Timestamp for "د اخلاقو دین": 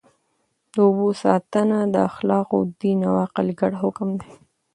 1.93-2.99